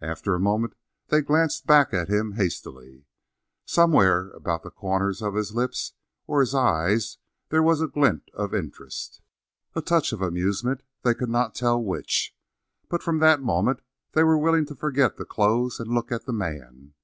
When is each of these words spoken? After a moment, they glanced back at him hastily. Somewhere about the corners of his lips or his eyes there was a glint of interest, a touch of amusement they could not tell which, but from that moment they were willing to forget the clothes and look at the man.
After 0.00 0.36
a 0.36 0.38
moment, 0.38 0.76
they 1.08 1.20
glanced 1.20 1.66
back 1.66 1.92
at 1.92 2.06
him 2.08 2.34
hastily. 2.34 3.06
Somewhere 3.64 4.30
about 4.30 4.62
the 4.62 4.70
corners 4.70 5.20
of 5.20 5.34
his 5.34 5.52
lips 5.52 5.94
or 6.28 6.38
his 6.42 6.54
eyes 6.54 7.18
there 7.48 7.60
was 7.60 7.80
a 7.80 7.88
glint 7.88 8.30
of 8.34 8.54
interest, 8.54 9.20
a 9.74 9.82
touch 9.82 10.12
of 10.12 10.22
amusement 10.22 10.84
they 11.02 11.12
could 11.12 11.28
not 11.28 11.56
tell 11.56 11.82
which, 11.82 12.36
but 12.88 13.02
from 13.02 13.18
that 13.18 13.42
moment 13.42 13.80
they 14.12 14.22
were 14.22 14.38
willing 14.38 14.64
to 14.66 14.76
forget 14.76 15.16
the 15.16 15.24
clothes 15.24 15.80
and 15.80 15.90
look 15.90 16.12
at 16.12 16.24
the 16.26 16.32
man. 16.32 16.94